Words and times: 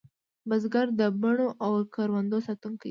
بزګر 0.47 0.87
د 0.99 1.01
بڼو 1.21 1.47
او 1.65 1.71
کروندو 1.95 2.37
ساتونکی 2.47 2.75
دی 2.77 2.79